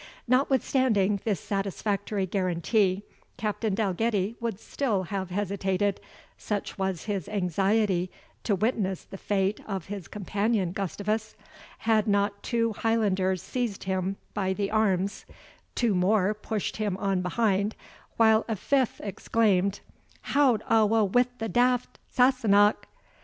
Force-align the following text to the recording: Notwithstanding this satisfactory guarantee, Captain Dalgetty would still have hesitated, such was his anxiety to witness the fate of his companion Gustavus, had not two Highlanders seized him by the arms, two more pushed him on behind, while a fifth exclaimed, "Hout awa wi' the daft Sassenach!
Notwithstanding 0.27 1.21
this 1.25 1.39
satisfactory 1.39 2.25
guarantee, 2.25 3.03
Captain 3.37 3.75
Dalgetty 3.75 4.35
would 4.39 4.59
still 4.59 5.03
have 5.03 5.29
hesitated, 5.29 6.01
such 6.39 6.75
was 6.79 7.03
his 7.03 7.29
anxiety 7.29 8.09
to 8.43 8.55
witness 8.55 9.03
the 9.03 9.19
fate 9.19 9.59
of 9.67 9.85
his 9.89 10.07
companion 10.07 10.71
Gustavus, 10.71 11.35
had 11.77 12.07
not 12.07 12.41
two 12.41 12.73
Highlanders 12.73 13.43
seized 13.43 13.83
him 13.83 14.17
by 14.33 14.53
the 14.53 14.71
arms, 14.71 15.23
two 15.75 15.93
more 15.93 16.33
pushed 16.33 16.77
him 16.77 16.97
on 16.97 17.21
behind, 17.21 17.75
while 18.17 18.43
a 18.47 18.55
fifth 18.55 19.01
exclaimed, 19.03 19.81
"Hout 20.33 20.63
awa 20.67 21.03
wi' 21.05 21.27
the 21.37 21.47
daft 21.47 21.99
Sassenach! 22.07 22.87